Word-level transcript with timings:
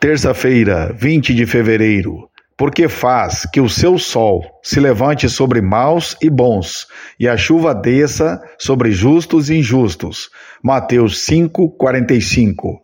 Terça-feira, 0.00 0.94
20 0.96 1.34
de 1.34 1.44
fevereiro. 1.44 2.28
Porque 2.56 2.88
faz 2.88 3.44
que 3.52 3.60
o 3.60 3.68
seu 3.68 3.98
sol 3.98 4.44
se 4.62 4.78
levante 4.78 5.28
sobre 5.28 5.60
maus 5.60 6.16
e 6.22 6.30
bons, 6.30 6.86
e 7.18 7.28
a 7.28 7.36
chuva 7.36 7.74
desça 7.74 8.40
sobre 8.60 8.92
justos 8.92 9.50
e 9.50 9.56
injustos. 9.56 10.30
Mateus 10.62 11.24
5, 11.24 11.70
45. 11.70 12.80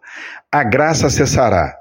A 0.50 0.64
graça 0.64 1.08
cessará. 1.08 1.76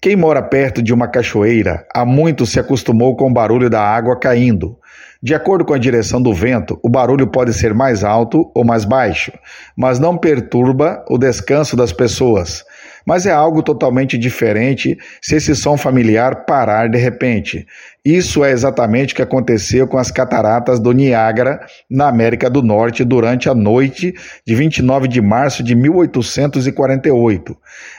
Quem 0.00 0.14
mora 0.14 0.42
perto 0.42 0.80
de 0.80 0.94
uma 0.94 1.08
cachoeira 1.08 1.84
há 1.92 2.04
muito 2.04 2.46
se 2.46 2.60
acostumou 2.60 3.16
com 3.16 3.28
o 3.28 3.34
barulho 3.34 3.68
da 3.68 3.82
água 3.82 4.16
caindo. 4.16 4.78
De 5.20 5.34
acordo 5.34 5.64
com 5.64 5.74
a 5.74 5.78
direção 5.78 6.22
do 6.22 6.32
vento, 6.32 6.78
o 6.84 6.88
barulho 6.88 7.26
pode 7.26 7.52
ser 7.52 7.74
mais 7.74 8.04
alto 8.04 8.48
ou 8.54 8.64
mais 8.64 8.84
baixo, 8.84 9.32
mas 9.76 9.98
não 9.98 10.16
perturba 10.16 11.04
o 11.08 11.18
descanso 11.18 11.74
das 11.74 11.92
pessoas. 11.92 12.64
Mas 13.08 13.24
é 13.24 13.32
algo 13.32 13.62
totalmente 13.62 14.18
diferente 14.18 14.98
se 15.22 15.36
esse 15.36 15.56
som 15.56 15.78
familiar 15.78 16.44
parar 16.44 16.90
de 16.90 16.98
repente. 16.98 17.66
Isso 18.04 18.44
é 18.44 18.50
exatamente 18.50 19.14
o 19.14 19.16
que 19.16 19.22
aconteceu 19.22 19.88
com 19.88 19.96
as 19.96 20.10
cataratas 20.10 20.78
do 20.78 20.92
Niágara, 20.92 21.58
na 21.90 22.06
América 22.06 22.50
do 22.50 22.62
Norte, 22.62 23.04
durante 23.04 23.48
a 23.48 23.54
noite 23.54 24.14
de 24.46 24.54
29 24.54 25.08
de 25.08 25.22
março 25.22 25.62
de 25.62 25.74
1848. 25.74 27.56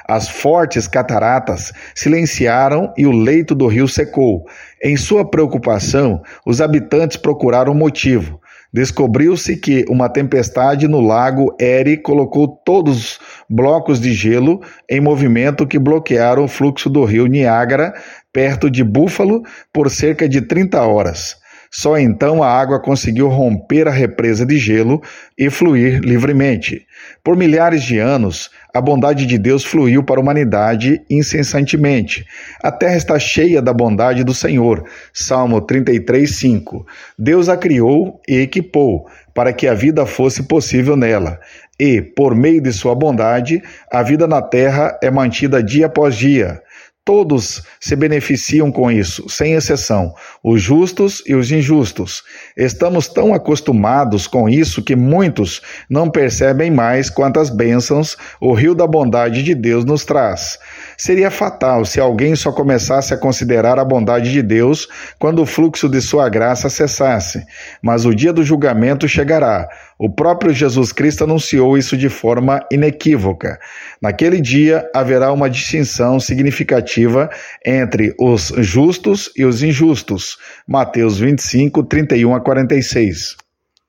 As 0.07 0.29
fortes 0.29 0.87
cataratas 0.87 1.73
silenciaram 1.95 2.93
e 2.95 3.07
o 3.07 3.12
leito 3.12 3.55
do 3.55 3.65
rio 3.65 3.87
secou. 3.87 4.45
Em 4.79 4.95
sua 4.95 5.27
preocupação, 5.27 6.21
os 6.45 6.62
habitantes 6.62 7.17
procuraram 7.17 7.73
motivo. 7.73 8.39
Descobriu-se 8.71 9.57
que 9.57 9.83
uma 9.89 10.07
tempestade 10.07 10.87
no 10.87 11.01
lago 11.01 11.55
Erie 11.59 11.97
colocou 11.97 12.47
todos 12.47 12.97
os 12.97 13.19
blocos 13.49 13.99
de 13.99 14.13
gelo 14.13 14.61
em 14.87 15.01
movimento 15.01 15.65
que 15.65 15.79
bloquearam 15.79 16.43
o 16.43 16.47
fluxo 16.47 16.89
do 16.89 17.03
rio 17.03 17.25
Niágara, 17.25 17.93
perto 18.31 18.69
de 18.69 18.83
Buffalo, 18.83 19.41
por 19.73 19.89
cerca 19.89 20.29
de 20.29 20.41
30 20.41 20.81
horas. 20.84 21.35
Só 21.71 21.99
então 21.99 22.41
a 22.41 22.49
água 22.49 22.79
conseguiu 22.79 23.27
romper 23.27 23.87
a 23.87 23.91
represa 23.91 24.45
de 24.45 24.57
gelo 24.57 25.01
e 25.37 25.49
fluir 25.49 25.99
livremente. 25.99 26.85
Por 27.23 27.37
milhares 27.37 27.84
de 27.84 27.99
anos, 27.99 28.49
a 28.73 28.81
bondade 28.81 29.26
de 29.26 29.37
Deus 29.37 29.63
fluiu 29.63 30.03
para 30.03 30.20
a 30.20 30.21
humanidade 30.21 31.01
incessantemente. 31.09 32.26
A 32.63 32.71
terra 32.71 32.98
está 32.98 33.20
cheia 33.20 33.61
da 33.61 33.71
bondade 33.71 34.23
do 34.23 34.34
Senhor. 34.34 34.84
Salmo 35.13 35.61
33, 35.61 36.29
5. 36.37 36.85
Deus 37.17 37.49
a 37.49 37.55
criou 37.55 38.20
e 38.27 38.37
equipou 38.37 39.07
para 39.33 39.54
que 39.54 39.67
a 39.67 39.73
vida 39.73 40.05
fosse 40.07 40.43
possível 40.43 40.98
nela. 40.98 41.39
E, 41.79 42.01
por 42.01 42.35
meio 42.35 42.61
de 42.61 42.73
sua 42.73 42.93
bondade, 42.93 43.61
a 43.91 44.04
vida 44.04 44.27
na 44.27 44.41
terra 44.41 44.98
é 45.01 45.09
mantida 45.09 45.63
dia 45.63 45.85
após 45.85 46.15
dia. 46.15 46.61
Todos 47.10 47.63
se 47.79 47.96
beneficiam 47.96 48.71
com 48.71 48.91
isso, 48.91 49.27
sem 49.27 49.54
exceção, 49.54 50.13
os 50.43 50.62
justos 50.62 51.24
e 51.26 51.34
os 51.34 51.51
injustos. 51.51 52.21
Estamos 52.55 53.07
tão 53.07 53.34
acostumados 53.34 54.27
com 54.27 54.48
isso 54.48 54.84
que 54.84 54.96
muitos 54.96 55.60
não 55.90 56.07
percebem 56.07 56.70
mais 56.70 57.10
quantas 57.10 57.49
bênçãos 57.49 58.16
o 58.40 58.54
rio 58.54 58.76
da 58.76 58.85
bondade 58.85 59.41
de 59.41 59.55
Deus 59.55 59.84
nos 59.85 60.05
traz. 60.05 60.60
Seria 60.99 61.31
fatal 61.31 61.85
se 61.85 61.97
alguém 61.97 62.35
só 62.35 62.51
começasse 62.51 63.13
a 63.13 63.17
considerar 63.17 63.79
a 63.79 63.85
bondade 63.85 64.33
de 64.33 64.41
Deus 64.41 64.85
quando 65.17 65.41
o 65.41 65.45
fluxo 65.45 65.88
de 65.88 66.01
sua 66.01 66.28
graça 66.28 66.69
cessasse. 66.69 67.41
Mas 67.81 68.05
o 68.05 68.13
dia 68.13 68.33
do 68.33 68.44
julgamento 68.44 69.07
chegará. 69.07 69.66
O 69.97 70.09
próprio 70.09 70.51
Jesus 70.51 70.91
Cristo 70.91 71.23
anunciou 71.23 71.77
isso 71.77 71.95
de 71.95 72.09
forma 72.09 72.59
inequívoca. 72.69 73.57
Naquele 74.01 74.41
dia 74.41 74.89
haverá 74.94 75.31
uma 75.31 75.50
distinção 75.50 76.19
significativa 76.19 77.29
entre 77.66 78.13
os 78.19 78.51
justos 78.57 79.31
e 79.38 79.45
os 79.45 79.63
injustos. 79.63 80.38
Mateus 80.67 81.17
25, 81.17 81.81
31 81.85 82.35
a 82.35 82.41
46. 82.41 83.48